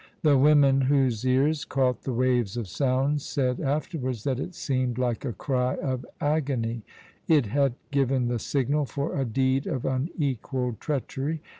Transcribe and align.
The 0.23 0.35
women 0.35 0.81
whose 0.81 1.23
ears 1.27 1.63
caught 1.63 2.01
the 2.01 2.11
waves 2.11 2.57
of 2.57 2.67
sound 2.67 3.21
said 3.21 3.59
afterwards 3.59 4.23
that 4.23 4.39
it 4.39 4.55
seemed 4.55 4.97
like 4.97 5.23
a 5.23 5.31
cry 5.31 5.75
of 5.75 6.07
agony 6.19 6.81
it 7.27 7.45
had 7.45 7.75
given 7.91 8.27
the 8.27 8.39
signal 8.39 8.85
for 8.85 9.15
a 9.15 9.25
deed 9.25 9.67
of 9.67 9.85
unequalled 9.85 10.79
treachery. 10.79 11.39